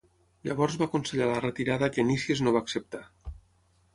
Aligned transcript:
Llavors 0.47 0.77
va 0.81 0.85
aconsellar 0.89 1.27
la 1.31 1.43
retirada 1.43 1.91
que 1.97 2.05
Nícies 2.09 2.43
no 2.47 2.53
va 2.57 2.65
acceptar. 2.69 3.05